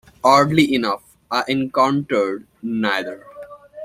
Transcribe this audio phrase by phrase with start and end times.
[0.23, 3.23] Oddly enough, I encountered neither.